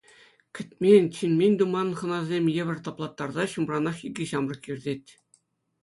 [0.55, 5.03] Кӗтмен, чӗнмен-туман хӑнасем евӗр таплаттарса ҫумранах икӗ ҫамрӑк иртет.